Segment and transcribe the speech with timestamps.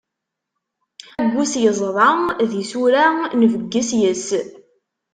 [1.21, 2.09] Aggus, yeẓḍa
[2.49, 3.05] d isura,
[3.41, 4.27] nbegges yes-s.